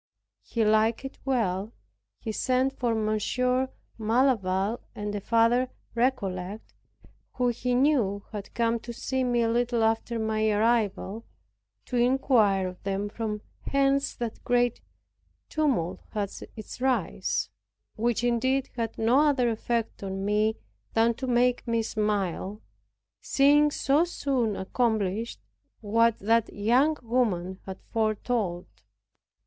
[0.41, 1.73] He liked it well.
[2.17, 3.69] He sent for Monsieur
[3.99, 6.73] Malaval and a father Recollect,
[7.33, 11.23] who he knew had come to see me a little after my arrival,
[11.85, 14.81] to inquire of them from whence that great
[15.49, 17.51] tumult had its rise,
[17.95, 20.55] which indeed had no other effect on me
[20.95, 22.59] than to make me smile,
[23.21, 25.39] seeing so soon accomplished
[25.79, 28.83] what that young woman had foretold me.